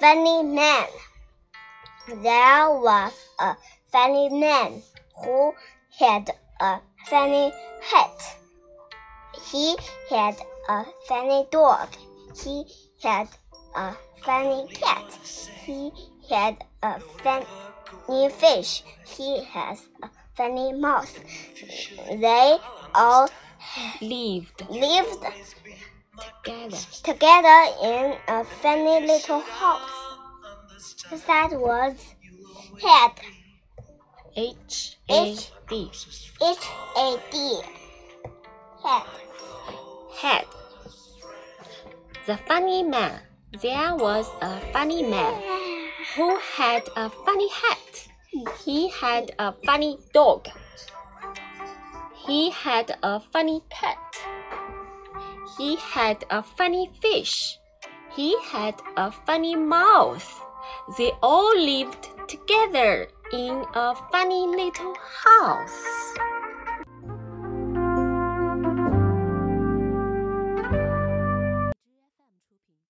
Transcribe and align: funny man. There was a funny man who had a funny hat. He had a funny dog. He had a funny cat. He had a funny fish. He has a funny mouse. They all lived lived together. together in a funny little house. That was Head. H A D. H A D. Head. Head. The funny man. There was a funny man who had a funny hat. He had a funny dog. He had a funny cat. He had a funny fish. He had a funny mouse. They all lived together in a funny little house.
funny 0.00 0.42
man. 0.42 0.88
There 2.08 2.70
was 2.70 3.12
a 3.38 3.56
funny 3.92 4.28
man 4.28 4.82
who 5.22 5.54
had 5.98 6.30
a 6.60 6.80
funny 7.08 7.52
hat. 7.80 8.36
He 9.50 9.76
had 10.10 10.36
a 10.68 10.84
funny 11.06 11.46
dog. 11.50 11.88
He 12.42 12.64
had 13.00 13.28
a 13.76 13.94
funny 14.24 14.66
cat. 14.74 15.16
He 15.64 15.92
had 16.28 16.64
a 16.82 16.98
funny 17.22 18.28
fish. 18.30 18.82
He 19.06 19.44
has 19.44 19.86
a 20.02 20.10
funny 20.36 20.72
mouse. 20.72 21.14
They 22.10 22.58
all 22.94 23.28
lived 24.00 24.68
lived 24.70 25.24
together. 26.20 26.76
together 27.02 27.64
in 27.82 28.14
a 28.28 28.44
funny 28.44 29.06
little 29.06 29.40
house. 29.40 29.90
That 31.26 31.52
was 31.52 31.94
Head. 32.82 33.12
H 34.36 34.98
A 35.10 35.36
D. 35.68 35.90
H 36.40 36.68
A 36.96 37.18
D. 37.30 37.60
Head. 38.84 39.02
Head. 40.20 40.46
The 42.26 42.36
funny 42.46 42.82
man. 42.82 43.20
There 43.62 43.96
was 43.96 44.28
a 44.42 44.60
funny 44.72 45.02
man 45.02 45.42
who 46.14 46.38
had 46.38 46.82
a 46.94 47.10
funny 47.10 47.48
hat. 47.48 48.08
He 48.64 48.90
had 48.90 49.32
a 49.38 49.52
funny 49.64 49.98
dog. 50.12 50.48
He 52.26 52.50
had 52.50 52.96
a 53.02 53.18
funny 53.18 53.62
cat. 53.70 54.07
He 55.56 55.76
had 55.76 56.24
a 56.30 56.42
funny 56.42 56.90
fish. 57.00 57.58
He 58.14 58.36
had 58.42 58.74
a 58.96 59.10
funny 59.10 59.56
mouse. 59.56 60.28
They 60.96 61.12
all 61.22 61.56
lived 61.56 62.08
together 62.28 63.08
in 63.32 63.64
a 63.74 63.94
funny 64.12 64.46
little 64.46 64.94
house. 65.24 65.87